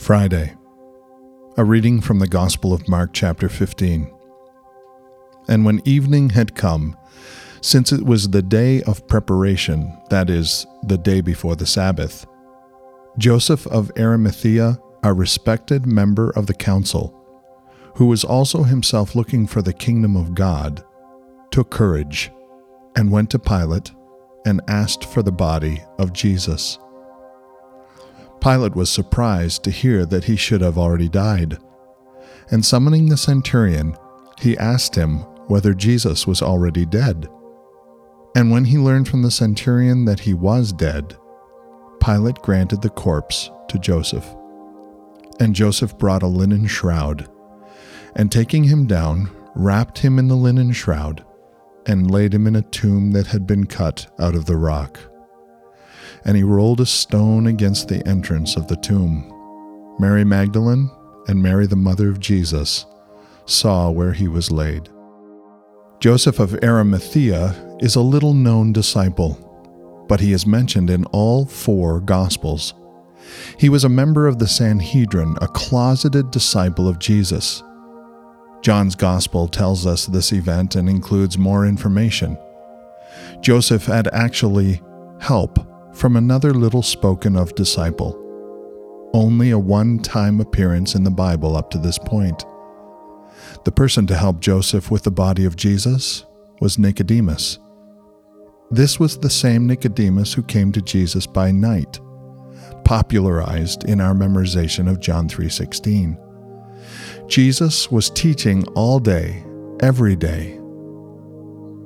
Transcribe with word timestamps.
Friday. 0.00 0.54
A 1.58 1.64
reading 1.64 2.00
from 2.00 2.20
the 2.20 2.26
Gospel 2.26 2.72
of 2.72 2.88
Mark, 2.88 3.10
chapter 3.12 3.50
15. 3.50 4.10
And 5.46 5.64
when 5.66 5.82
evening 5.84 6.30
had 6.30 6.54
come, 6.54 6.96
since 7.60 7.92
it 7.92 8.06
was 8.06 8.30
the 8.30 8.40
day 8.40 8.80
of 8.84 9.06
preparation, 9.08 9.94
that 10.08 10.30
is, 10.30 10.66
the 10.84 10.96
day 10.96 11.20
before 11.20 11.54
the 11.54 11.66
Sabbath, 11.66 12.26
Joseph 13.18 13.66
of 13.66 13.92
Arimathea, 13.98 14.78
a 15.04 15.12
respected 15.12 15.84
member 15.84 16.30
of 16.30 16.46
the 16.46 16.54
council, 16.54 17.14
who 17.96 18.06
was 18.06 18.24
also 18.24 18.62
himself 18.62 19.14
looking 19.14 19.46
for 19.46 19.60
the 19.60 19.74
kingdom 19.74 20.16
of 20.16 20.34
God, 20.34 20.82
took 21.50 21.70
courage 21.70 22.32
and 22.96 23.12
went 23.12 23.28
to 23.30 23.38
Pilate 23.38 23.92
and 24.46 24.62
asked 24.66 25.04
for 25.04 25.22
the 25.22 25.30
body 25.30 25.82
of 25.98 26.14
Jesus. 26.14 26.78
Pilate 28.40 28.74
was 28.74 28.90
surprised 28.90 29.62
to 29.64 29.70
hear 29.70 30.06
that 30.06 30.24
he 30.24 30.36
should 30.36 30.62
have 30.62 30.78
already 30.78 31.08
died. 31.08 31.58
And 32.50 32.64
summoning 32.64 33.08
the 33.08 33.16
centurion, 33.16 33.96
he 34.40 34.56
asked 34.56 34.94
him 34.94 35.18
whether 35.48 35.74
Jesus 35.74 36.26
was 36.26 36.40
already 36.40 36.86
dead. 36.86 37.28
And 38.34 38.50
when 38.50 38.64
he 38.64 38.78
learned 38.78 39.08
from 39.08 39.22
the 39.22 39.30
centurion 39.30 40.04
that 40.06 40.20
he 40.20 40.34
was 40.34 40.72
dead, 40.72 41.16
Pilate 42.00 42.36
granted 42.36 42.80
the 42.80 42.88
corpse 42.88 43.50
to 43.68 43.78
Joseph. 43.78 44.26
And 45.38 45.54
Joseph 45.54 45.98
brought 45.98 46.22
a 46.22 46.28
linen 46.28 46.66
shroud, 46.66 47.28
and 48.16 48.30
taking 48.30 48.64
him 48.64 48.86
down, 48.86 49.30
wrapped 49.54 49.98
him 49.98 50.18
in 50.18 50.28
the 50.28 50.36
linen 50.36 50.72
shroud, 50.72 51.24
and 51.86 52.10
laid 52.10 52.32
him 52.32 52.46
in 52.46 52.56
a 52.56 52.62
tomb 52.62 53.12
that 53.12 53.26
had 53.26 53.46
been 53.46 53.66
cut 53.66 54.10
out 54.18 54.34
of 54.34 54.46
the 54.46 54.56
rock 54.56 55.09
and 56.24 56.36
he 56.36 56.42
rolled 56.42 56.80
a 56.80 56.86
stone 56.86 57.46
against 57.46 57.88
the 57.88 58.06
entrance 58.06 58.56
of 58.56 58.68
the 58.68 58.76
tomb. 58.76 59.26
Mary 59.98 60.24
Magdalene 60.24 60.90
and 61.28 61.42
Mary, 61.42 61.66
the 61.66 61.76
mother 61.76 62.08
of 62.08 62.20
Jesus, 62.20 62.86
saw 63.46 63.90
where 63.90 64.12
he 64.12 64.28
was 64.28 64.50
laid. 64.50 64.88
Joseph 66.00 66.38
of 66.38 66.58
Arimathea 66.62 67.76
is 67.80 67.94
a 67.94 68.00
little 68.00 68.32
known 68.32 68.72
disciple, 68.72 70.04
but 70.08 70.20
he 70.20 70.32
is 70.32 70.46
mentioned 70.46 70.88
in 70.88 71.04
all 71.06 71.44
four 71.44 72.00
Gospels. 72.00 72.74
He 73.58 73.68
was 73.68 73.84
a 73.84 73.88
member 73.88 74.26
of 74.26 74.38
the 74.38 74.48
Sanhedrin, 74.48 75.36
a 75.40 75.48
closeted 75.48 76.30
disciple 76.30 76.88
of 76.88 76.98
Jesus. 76.98 77.62
John's 78.62 78.94
Gospel 78.94 79.48
tells 79.48 79.86
us 79.86 80.06
this 80.06 80.32
event 80.32 80.76
and 80.76 80.88
includes 80.88 81.38
more 81.38 81.66
information. 81.66 82.38
Joseph 83.40 83.86
had 83.86 84.08
actually 84.08 84.82
help 85.20 85.58
from 85.92 86.16
another 86.16 86.54
little 86.54 86.82
spoken 86.82 87.36
of 87.36 87.54
disciple. 87.54 88.16
Only 89.12 89.50
a 89.50 89.58
one 89.58 89.98
time 89.98 90.40
appearance 90.40 90.94
in 90.94 91.04
the 91.04 91.10
Bible 91.10 91.56
up 91.56 91.70
to 91.70 91.78
this 91.78 91.98
point. 91.98 92.44
The 93.64 93.72
person 93.72 94.06
to 94.06 94.16
help 94.16 94.40
Joseph 94.40 94.90
with 94.90 95.02
the 95.02 95.10
body 95.10 95.44
of 95.44 95.56
Jesus 95.56 96.24
was 96.60 96.78
Nicodemus. 96.78 97.58
This 98.70 99.00
was 99.00 99.18
the 99.18 99.30
same 99.30 99.66
Nicodemus 99.66 100.32
who 100.32 100.42
came 100.42 100.70
to 100.72 100.80
Jesus 100.80 101.26
by 101.26 101.50
night, 101.50 101.98
popularized 102.84 103.84
in 103.84 104.00
our 104.00 104.14
memorization 104.14 104.88
of 104.88 105.00
John 105.00 105.28
3:16. 105.28 106.16
Jesus 107.26 107.90
was 107.90 108.10
teaching 108.10 108.64
all 108.74 109.00
day, 109.00 109.44
every 109.80 110.14
day. 110.14 110.58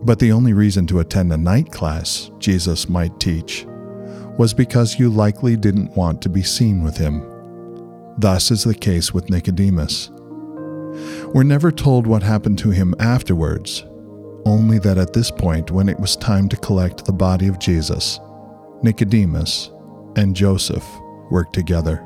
But 0.05 0.19
the 0.19 0.33
only 0.33 0.53
reason 0.53 0.87
to 0.89 1.01
attend 1.01 1.33
a 1.33 1.39
night 1.39 1.73
class 1.73 2.31
Jesus 2.39 2.89
might 2.89 3.19
teach 3.19 3.67
was 4.39 4.53
because 4.53 4.99
you 4.99 5.11
likely 5.11 5.57
didn't 5.57 5.97
want 5.97 6.21
to 6.23 6.29
be 6.29 6.43
seen 6.43 6.83
with 6.83 6.97
him. 6.97 7.25
Thus 8.19 8.51
is 8.51 8.65
the 8.65 8.75
case 8.75 9.13
with 9.13 9.31
Nicodemus. 9.31 10.11
We're 11.33 11.43
never 11.43 11.73
told 11.73 12.07
what 12.07 12.23
happened 12.23 12.59
to 12.61 12.71
him 12.71 12.95
afterwards, 12.99 13.85
only 14.45 14.79
that 14.81 14.99
at 14.99 15.13
this 15.13 15.31
point, 15.31 15.71
when 15.71 15.89
it 15.89 15.99
was 15.99 16.17
time 16.17 16.49
to 16.49 16.57
collect 16.57 17.05
the 17.05 17.13
body 17.13 17.49
of 17.49 17.59
Jesus, 17.59 18.21
Nicodemus 18.83 19.71
and 20.17 20.37
Joseph 20.37 20.87
worked 21.31 21.55
together. 21.55 22.05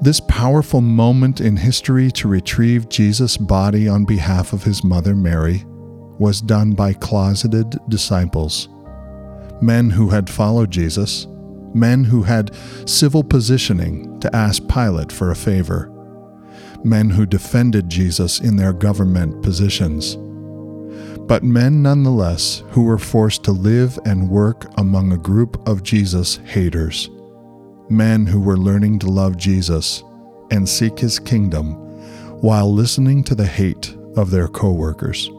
This 0.00 0.20
powerful 0.20 0.80
moment 0.80 1.40
in 1.40 1.56
history 1.56 2.12
to 2.12 2.28
retrieve 2.28 2.88
Jesus' 2.88 3.36
body 3.36 3.88
on 3.88 4.04
behalf 4.04 4.52
of 4.52 4.62
his 4.62 4.84
mother 4.84 5.16
Mary 5.16 5.64
was 6.18 6.40
done 6.40 6.72
by 6.72 6.92
closeted 6.92 7.76
disciples 7.88 8.68
men 9.60 9.90
who 9.90 10.08
had 10.08 10.30
followed 10.30 10.70
Jesus, 10.70 11.26
men 11.74 12.04
who 12.04 12.22
had 12.22 12.54
civil 12.86 13.22
positioning 13.22 14.18
to 14.20 14.34
ask 14.34 14.66
Pilate 14.68 15.12
for 15.12 15.30
a 15.30 15.36
favor, 15.36 15.92
men 16.84 17.10
who 17.10 17.26
defended 17.26 17.88
Jesus 17.88 18.40
in 18.40 18.56
their 18.56 18.72
government 18.72 19.42
positions, 19.42 20.16
but 21.26 21.42
men 21.42 21.82
nonetheless 21.82 22.62
who 22.70 22.84
were 22.84 22.98
forced 22.98 23.44
to 23.44 23.52
live 23.52 23.98
and 24.06 24.30
work 24.30 24.66
among 24.78 25.12
a 25.12 25.18
group 25.18 25.68
of 25.68 25.82
Jesus 25.82 26.36
haters, 26.44 27.10
men 27.90 28.26
who 28.26 28.40
were 28.40 28.56
learning 28.56 28.98
to 29.00 29.10
love 29.10 29.36
Jesus 29.36 30.02
and 30.50 30.66
seek 30.66 30.98
his 30.98 31.18
kingdom 31.18 31.74
while 32.40 32.72
listening 32.72 33.22
to 33.24 33.34
the 33.34 33.46
hate 33.46 33.94
of 34.16 34.30
their 34.30 34.48
co-workers. 34.48 35.30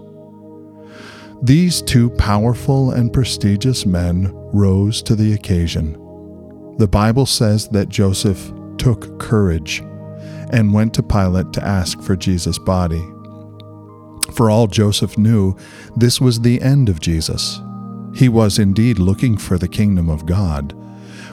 These 1.42 1.82
two 1.82 2.10
powerful 2.12 2.92
and 2.92 3.14
prestigious 3.14 3.86
men 3.86 4.32
rose 4.52 5.02
to 5.04 5.16
the 5.16 5.34
occasion. 5.34 5.94
The 6.78 6.88
Bible 6.88 7.26
says 7.26 7.70
that 7.70 7.88
Joseph 7.90 8.52
took 8.78 9.20
courage 9.20 9.82
and 10.52 10.74
went 10.74 10.94
to 10.96 11.04
Pilate 11.04 11.54
to 11.54 11.66
ask 11.66 12.02
for 12.02 12.16
Jesus' 12.16 12.60
body. 12.60 13.02
For 14.34 14.50
all 14.50 14.68
Joseph 14.68 15.18
knew, 15.18 15.56
this 15.96 16.20
was 16.20 16.42
the 16.42 16.62
end 16.62 16.90
of 16.90 17.00
Jesus. 17.00 17.62
He 18.16 18.28
was 18.28 18.60
indeed 18.60 19.00
looking 19.00 19.38
for 19.38 19.58
the 19.58 19.68
kingdom 19.68 20.10
of 20.10 20.26
God, 20.26 20.76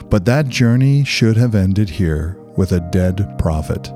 but 0.09 0.25
that 0.25 0.47
journey 0.47 1.03
should 1.03 1.35
have 1.35 1.55
ended 1.55 1.89
here 1.89 2.37
with 2.55 2.71
a 2.71 2.79
dead 2.91 3.37
prophet. 3.37 3.89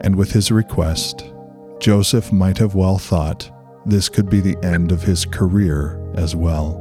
And 0.00 0.16
with 0.16 0.32
his 0.32 0.50
request, 0.50 1.30
Joseph 1.78 2.32
might 2.32 2.58
have 2.58 2.74
well 2.74 2.98
thought, 2.98 3.50
this 3.84 4.08
could 4.08 4.30
be 4.30 4.40
the 4.40 4.56
end 4.62 4.92
of 4.92 5.02
his 5.02 5.24
career 5.24 6.00
as 6.14 6.36
well. 6.36 6.78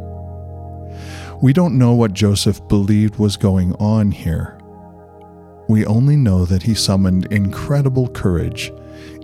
We 1.42 1.54
don't 1.54 1.78
know 1.78 1.94
what 1.94 2.14
Joseph 2.14 2.68
believed 2.68 3.18
was 3.18 3.38
going 3.38 3.74
on 3.76 4.12
here. 4.12 4.60
We 5.68 5.86
only 5.86 6.16
know 6.16 6.46
that 6.46 6.64
he 6.64 6.76
summoned 6.76 7.32
incredible 7.32 8.10
courage 8.10 8.72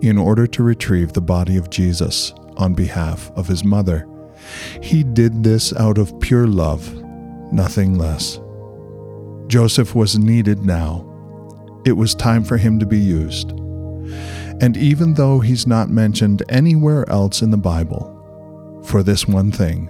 in 0.01 0.17
order 0.17 0.47
to 0.47 0.63
retrieve 0.63 1.13
the 1.13 1.21
body 1.21 1.57
of 1.57 1.69
Jesus 1.69 2.33
on 2.55 2.73
behalf 2.73 3.31
of 3.35 3.47
his 3.47 3.63
mother. 3.63 4.07
He 4.81 5.03
did 5.03 5.43
this 5.43 5.73
out 5.73 5.97
of 5.97 6.19
pure 6.19 6.47
love, 6.47 7.03
nothing 7.51 7.97
less. 7.97 8.39
Joseph 9.47 9.93
was 9.93 10.17
needed 10.17 10.65
now. 10.65 11.03
It 11.85 11.93
was 11.93 12.15
time 12.15 12.43
for 12.43 12.57
him 12.57 12.79
to 12.79 12.85
be 12.85 12.99
used. 12.99 13.51
And 14.59 14.75
even 14.75 15.13
though 15.13 15.39
he's 15.39 15.67
not 15.67 15.89
mentioned 15.89 16.43
anywhere 16.49 17.07
else 17.09 17.41
in 17.41 17.51
the 17.51 17.57
Bible, 17.57 18.13
for 18.83 19.03
this 19.03 19.27
one 19.27 19.51
thing, 19.51 19.89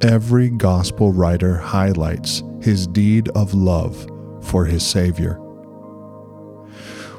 every 0.00 0.48
gospel 0.48 1.12
writer 1.12 1.56
highlights 1.56 2.42
his 2.62 2.86
deed 2.86 3.28
of 3.30 3.52
love 3.52 4.08
for 4.40 4.64
his 4.64 4.86
Savior. 4.86 5.34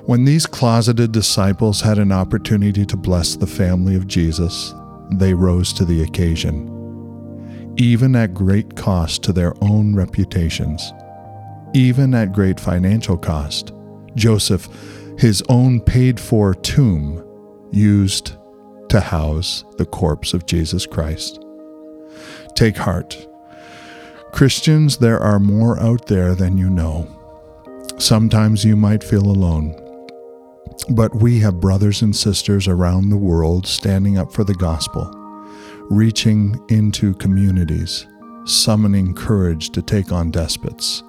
When 0.05 0.25
these 0.25 0.47
closeted 0.47 1.11
disciples 1.11 1.81
had 1.81 1.99
an 1.99 2.11
opportunity 2.11 2.85
to 2.88 2.97
bless 2.97 3.35
the 3.35 3.45
family 3.45 3.95
of 3.95 4.07
Jesus, 4.07 4.73
they 5.11 5.35
rose 5.35 5.72
to 5.73 5.85
the 5.85 6.01
occasion, 6.01 7.73
even 7.78 8.16
at 8.16 8.33
great 8.33 8.75
cost 8.75 9.22
to 9.23 9.34
their 9.34 9.53
own 9.61 9.96
reputations, 9.96 10.91
even 11.75 12.16
at 12.16 12.34
great 12.34 12.59
financial 12.59 13.17
cost. 13.17 13.72
Joseph 14.16 14.67
his 15.19 15.43
own 15.49 15.81
paid 15.81 16.17
for 16.17 16.53
tomb 16.53 17.21
used 17.73 18.37
to 18.87 19.01
house 19.01 19.66
the 19.77 19.85
corpse 19.85 20.33
of 20.33 20.45
Jesus 20.45 20.85
Christ. 20.85 21.43
Take 22.55 22.77
heart. 22.77 23.27
Christians, 24.31 24.95
there 24.95 25.19
are 25.19 25.37
more 25.37 25.77
out 25.81 26.05
there 26.05 26.35
than 26.35 26.57
you 26.57 26.69
know. 26.69 27.05
Sometimes 27.97 28.63
you 28.63 28.77
might 28.77 29.03
feel 29.03 29.25
alone, 29.29 29.75
but 30.89 31.13
we 31.13 31.41
have 31.41 31.59
brothers 31.59 32.01
and 32.01 32.16
sisters 32.16 32.69
around 32.69 33.09
the 33.09 33.17
world 33.17 33.67
standing 33.67 34.17
up 34.17 34.31
for 34.31 34.45
the 34.45 34.55
gospel, 34.55 35.11
reaching 35.89 36.57
into 36.69 37.13
communities, 37.16 38.07
summoning 38.45 39.13
courage 39.13 39.71
to 39.71 39.81
take 39.81 40.13
on 40.13 40.31
despots, 40.31 41.03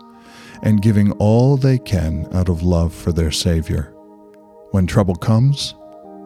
and 0.65 0.83
giving 0.83 1.13
all 1.13 1.57
they 1.57 1.79
can 1.79 2.27
out 2.33 2.49
of 2.49 2.65
love 2.65 2.93
for 2.93 3.13
their 3.13 3.31
Savior. 3.31 3.95
When 4.71 4.87
trouble 4.87 5.17
comes, 5.17 5.75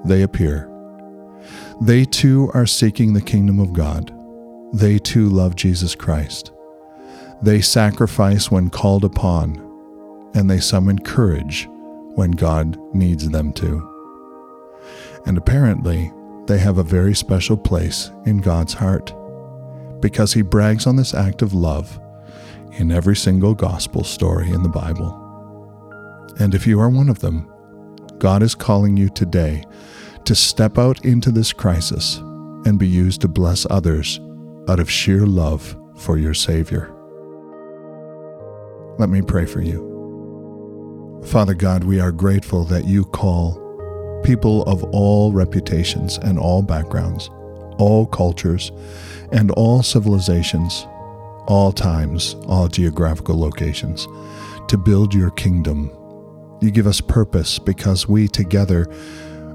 they 0.04 0.22
appear. 0.22 0.70
They 1.80 2.04
too 2.04 2.50
are 2.54 2.66
seeking 2.66 3.12
the 3.12 3.20
kingdom 3.20 3.58
of 3.58 3.72
God. 3.72 4.14
They 4.72 4.98
too 4.98 5.28
love 5.28 5.56
Jesus 5.56 5.94
Christ. 5.94 6.52
They 7.42 7.60
sacrifice 7.60 8.50
when 8.50 8.70
called 8.70 9.04
upon, 9.04 9.56
and 10.34 10.50
they 10.50 10.60
summon 10.60 10.98
courage 10.98 11.68
when 12.14 12.32
God 12.32 12.78
needs 12.94 13.28
them 13.28 13.52
to. 13.54 13.90
And 15.26 15.38
apparently, 15.38 16.12
they 16.46 16.58
have 16.58 16.78
a 16.78 16.82
very 16.82 17.14
special 17.14 17.56
place 17.56 18.10
in 18.26 18.38
God's 18.38 18.74
heart 18.74 19.14
because 20.00 20.32
He 20.32 20.42
brags 20.42 20.86
on 20.86 20.96
this 20.96 21.14
act 21.14 21.40
of 21.40 21.54
love 21.54 21.98
in 22.72 22.92
every 22.92 23.16
single 23.16 23.54
gospel 23.54 24.04
story 24.04 24.50
in 24.50 24.62
the 24.62 24.68
Bible. 24.68 25.20
And 26.40 26.54
if 26.54 26.66
you 26.66 26.80
are 26.80 26.90
one 26.90 27.08
of 27.08 27.20
them, 27.20 27.50
God 28.24 28.42
is 28.42 28.54
calling 28.54 28.96
you 28.96 29.10
today 29.10 29.66
to 30.24 30.34
step 30.34 30.78
out 30.78 31.04
into 31.04 31.30
this 31.30 31.52
crisis 31.52 32.16
and 32.64 32.78
be 32.78 32.88
used 32.88 33.20
to 33.20 33.28
bless 33.28 33.66
others 33.68 34.18
out 34.66 34.80
of 34.80 34.90
sheer 34.90 35.26
love 35.26 35.76
for 35.98 36.16
your 36.16 36.32
Savior. 36.32 36.90
Let 38.98 39.10
me 39.10 39.20
pray 39.20 39.44
for 39.44 39.60
you. 39.60 41.20
Father 41.26 41.52
God, 41.52 41.84
we 41.84 42.00
are 42.00 42.10
grateful 42.10 42.64
that 42.64 42.86
you 42.86 43.04
call 43.04 43.60
people 44.24 44.62
of 44.62 44.82
all 44.84 45.30
reputations 45.30 46.16
and 46.16 46.38
all 46.38 46.62
backgrounds, 46.62 47.28
all 47.76 48.06
cultures, 48.06 48.72
and 49.32 49.50
all 49.50 49.82
civilizations, 49.82 50.86
all 51.46 51.72
times, 51.72 52.36
all 52.46 52.68
geographical 52.68 53.38
locations, 53.38 54.08
to 54.68 54.78
build 54.78 55.12
your 55.12 55.30
kingdom. 55.32 55.94
You 56.64 56.70
give 56.70 56.86
us 56.86 57.02
purpose 57.02 57.58
because 57.58 58.08
we 58.08 58.26
together 58.26 58.86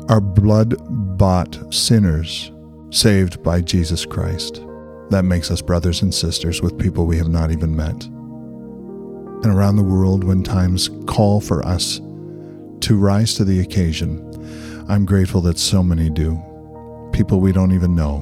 are 0.10 0.22
blood 0.22 0.76
bought 1.18 1.74
sinners 1.74 2.52
saved 2.92 3.42
by 3.42 3.62
Jesus 3.62 4.06
Christ. 4.06 4.62
That 5.10 5.26
makes 5.26 5.50
us 5.50 5.60
brothers 5.60 6.04
and 6.04 6.14
sisters 6.14 6.62
with 6.62 6.78
people 6.78 7.08
we 7.08 7.18
have 7.18 7.28
not 7.28 7.50
even 7.50 7.76
met. 7.76 8.06
And 8.06 9.48
around 9.48 9.78
the 9.78 9.82
world, 9.82 10.24
when 10.24 10.44
times 10.44 10.92
call 11.08 11.42
for 11.42 11.66
us 11.66 12.00
to 12.82 12.96
rise 12.96 13.34
to 13.38 13.44
the 13.44 13.60
occasion, 13.60 14.86
I'm 14.88 15.04
grateful 15.04 15.42
that 15.42 15.58
so 15.58 15.82
many 15.82 16.12
do. 16.12 16.40
People 17.12 17.40
we 17.40 17.52
don't 17.52 17.72
even 17.72 17.96
know 17.96 18.20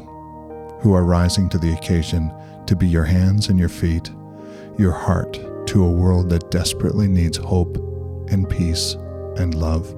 who 0.81 0.94
are 0.94 1.04
rising 1.04 1.50
to 1.50 1.57
the 1.57 1.74
occasion 1.74 2.31
to 2.68 2.75
be 2.78 2.88
your 2.88 3.04
hands 3.04 3.50
and 3.50 3.60
your 3.60 3.68
feet, 3.68 4.10
your 4.78 4.94
heart 4.94 5.33
to 5.68 5.83
a 5.83 5.92
world 5.92 6.30
that 6.30 6.50
desperately 6.51 7.10
needs 7.10 7.36
hope 7.36 7.78
and 8.30 8.50
peace 8.50 8.94
and 9.38 9.56
love. 9.56 9.90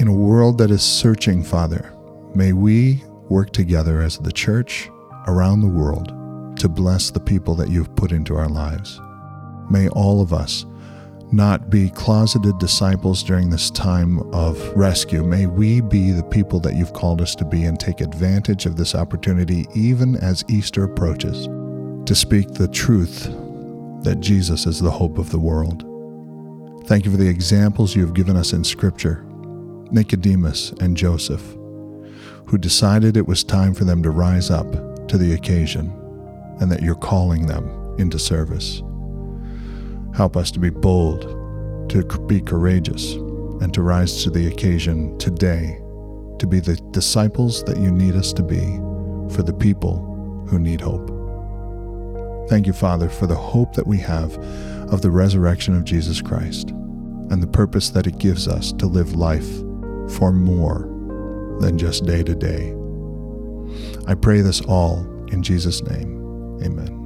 In 0.00 0.08
a 0.08 0.12
world 0.12 0.58
that 0.58 0.70
is 0.70 0.82
searching, 0.82 1.42
Father, 1.42 1.92
may 2.34 2.52
we 2.52 3.02
work 3.28 3.52
together 3.52 4.02
as 4.02 4.18
the 4.18 4.32
church 4.32 4.90
around 5.26 5.60
the 5.60 5.68
world 5.68 6.12
to 6.58 6.68
bless 6.68 7.10
the 7.10 7.20
people 7.20 7.54
that 7.54 7.68
you've 7.68 7.94
put 7.96 8.12
into 8.12 8.36
our 8.36 8.48
lives. 8.48 9.00
May 9.70 9.88
all 9.88 10.20
of 10.20 10.32
us 10.32 10.66
not 11.32 11.70
be 11.70 11.90
closeted 11.90 12.58
disciples 12.58 13.22
during 13.22 13.50
this 13.50 13.70
time 13.70 14.20
of 14.32 14.58
rescue. 14.76 15.24
May 15.24 15.46
we 15.46 15.80
be 15.80 16.10
the 16.10 16.22
people 16.22 16.60
that 16.60 16.74
you've 16.74 16.92
called 16.92 17.20
us 17.20 17.34
to 17.36 17.44
be 17.44 17.64
and 17.64 17.78
take 17.78 18.00
advantage 18.00 18.66
of 18.66 18.76
this 18.76 18.94
opportunity, 18.94 19.66
even 19.74 20.16
as 20.16 20.44
Easter 20.48 20.84
approaches, 20.84 21.46
to 22.06 22.14
speak 22.14 22.52
the 22.52 22.68
truth 22.68 23.24
that 24.02 24.20
Jesus 24.20 24.66
is 24.66 24.80
the 24.80 24.90
hope 24.90 25.18
of 25.18 25.30
the 25.30 25.40
world. 25.40 25.84
Thank 26.86 27.06
you 27.06 27.10
for 27.10 27.16
the 27.16 27.28
examples 27.28 27.96
you 27.96 28.02
have 28.02 28.14
given 28.14 28.36
us 28.36 28.52
in 28.52 28.62
Scripture 28.62 29.24
Nicodemus 29.90 30.72
and 30.80 30.94
Joseph, 30.94 31.42
who 32.46 32.58
decided 32.58 33.16
it 33.16 33.26
was 33.26 33.42
time 33.42 33.72
for 33.72 33.84
them 33.84 34.02
to 34.02 34.10
rise 34.10 34.50
up 34.50 34.70
to 35.08 35.16
the 35.16 35.32
occasion 35.32 35.90
and 36.60 36.70
that 36.70 36.82
you're 36.82 36.94
calling 36.94 37.46
them 37.46 37.96
into 37.98 38.18
service. 38.18 38.82
Help 40.14 40.36
us 40.36 40.50
to 40.50 40.60
be 40.60 40.68
bold, 40.68 41.22
to 41.88 42.04
be 42.26 42.42
courageous, 42.42 43.14
and 43.14 43.72
to 43.72 43.80
rise 43.80 44.22
to 44.22 44.30
the 44.30 44.48
occasion 44.48 45.16
today 45.18 45.80
to 46.38 46.46
be 46.46 46.60
the 46.60 46.76
disciples 46.90 47.64
that 47.64 47.78
you 47.78 47.90
need 47.90 48.14
us 48.14 48.32
to 48.34 48.42
be 48.42 48.60
for 49.34 49.42
the 49.42 49.54
people 49.54 50.44
who 50.50 50.58
need 50.58 50.82
hope. 50.82 51.13
Thank 52.48 52.66
you, 52.66 52.72
Father, 52.72 53.08
for 53.08 53.26
the 53.26 53.34
hope 53.34 53.74
that 53.74 53.86
we 53.86 53.98
have 53.98 54.36
of 54.92 55.02
the 55.02 55.10
resurrection 55.10 55.74
of 55.74 55.84
Jesus 55.84 56.20
Christ 56.20 56.70
and 56.70 57.42
the 57.42 57.46
purpose 57.46 57.90
that 57.90 58.06
it 58.06 58.18
gives 58.18 58.46
us 58.46 58.72
to 58.72 58.86
live 58.86 59.14
life 59.14 59.48
for 60.18 60.30
more 60.30 60.90
than 61.60 61.78
just 61.78 62.04
day 62.04 62.22
to 62.22 62.34
day. 62.34 62.74
I 64.06 64.14
pray 64.14 64.40
this 64.40 64.60
all 64.62 65.00
in 65.32 65.42
Jesus' 65.42 65.82
name. 65.82 66.60
Amen. 66.62 67.03